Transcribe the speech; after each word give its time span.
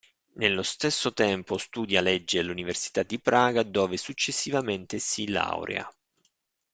Nello 0.37 0.63
stesso 0.63 1.13
tempo 1.13 1.59
studia 1.59 2.01
legge 2.01 2.39
all'Università 2.39 3.03
di 3.03 3.19
Praga, 3.21 3.61
dove 3.61 3.97
successivamente 3.97 4.97
si 4.97 5.27
laurea. 5.29 5.87